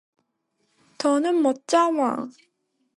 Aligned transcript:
더는 0.97 1.35
못 1.43 1.67
참아! 1.67 2.29